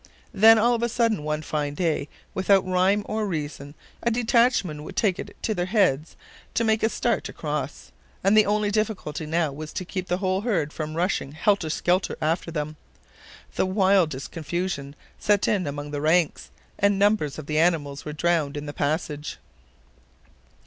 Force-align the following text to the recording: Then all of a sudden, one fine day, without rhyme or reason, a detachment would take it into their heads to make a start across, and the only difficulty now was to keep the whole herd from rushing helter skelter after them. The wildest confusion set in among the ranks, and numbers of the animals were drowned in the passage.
Then 0.33 0.57
all 0.57 0.73
of 0.73 0.81
a 0.81 0.89
sudden, 0.89 1.21
one 1.23 1.43
fine 1.43 1.75
day, 1.75 2.09
without 2.33 2.65
rhyme 2.67 3.03
or 3.07 3.27
reason, 3.27 3.75
a 4.01 4.09
detachment 4.09 4.81
would 4.81 4.95
take 4.95 5.19
it 5.19 5.29
into 5.29 5.53
their 5.53 5.67
heads 5.67 6.15
to 6.55 6.63
make 6.63 6.81
a 6.81 6.89
start 6.89 7.29
across, 7.29 7.91
and 8.23 8.35
the 8.35 8.47
only 8.47 8.71
difficulty 8.71 9.27
now 9.27 9.51
was 9.51 9.71
to 9.73 9.85
keep 9.85 10.07
the 10.07 10.17
whole 10.17 10.41
herd 10.41 10.73
from 10.73 10.95
rushing 10.97 11.33
helter 11.33 11.69
skelter 11.69 12.17
after 12.19 12.49
them. 12.49 12.77
The 13.53 13.67
wildest 13.67 14.31
confusion 14.31 14.95
set 15.19 15.47
in 15.47 15.67
among 15.67 15.91
the 15.91 16.01
ranks, 16.01 16.49
and 16.79 16.97
numbers 16.97 17.37
of 17.37 17.45
the 17.45 17.59
animals 17.59 18.03
were 18.03 18.11
drowned 18.11 18.57
in 18.57 18.65
the 18.65 18.73
passage. 18.73 19.37